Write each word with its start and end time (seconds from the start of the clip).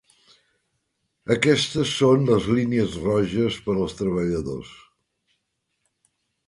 Aquestes 1.35 1.91
són 1.99 2.25
línies 2.61 2.97
roges 3.05 3.61
per 3.67 3.77
als 3.79 3.97
treballadors. 4.01 4.75